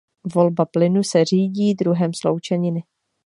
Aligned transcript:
Volba 0.35 0.65
plynu 0.65 1.03
se 1.03 1.25
řídí 1.25 1.73
druhem 1.73 2.13
sloučeniny. 2.13 2.83